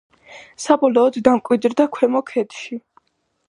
საბოლოოდ 0.63 1.21
დამკვიდრდა 1.29 1.87
ქვემო 1.99 2.25
ქედში. 2.33 2.83